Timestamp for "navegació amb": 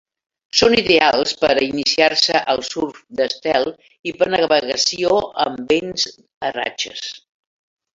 4.39-5.65